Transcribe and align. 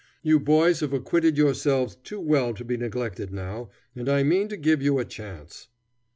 You 0.23 0.39
boys 0.39 0.79
have 0.79 0.93
acquitted 0.93 1.37
yourselves 1.37 1.95
too 1.95 2.19
well 2.19 2.55
to 2.55 2.65
be 2.65 2.75
neglected 2.75 3.31
now, 3.31 3.69
and 3.95 4.09
I 4.09 4.23
mean 4.23 4.47
to 4.47 4.57
give 4.57 4.81
you 4.81 4.97
a 4.97 5.05
chance." 5.05 5.67